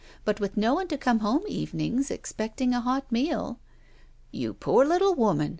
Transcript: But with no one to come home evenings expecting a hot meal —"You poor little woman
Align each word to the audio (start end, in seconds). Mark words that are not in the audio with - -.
But 0.25 0.39
with 0.39 0.57
no 0.57 0.73
one 0.73 0.87
to 0.87 0.97
come 0.97 1.19
home 1.19 1.43
evenings 1.47 2.09
expecting 2.09 2.73
a 2.73 2.81
hot 2.81 3.11
meal 3.11 3.59
—"You 4.31 4.55
poor 4.55 4.83
little 4.83 5.13
woman 5.13 5.49